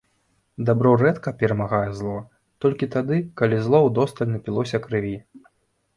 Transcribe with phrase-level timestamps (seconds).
[0.67, 2.15] Дабро рэдка перамагае зло,
[2.65, 5.17] толькі тады, калі зло ўдосталь напілося крыві.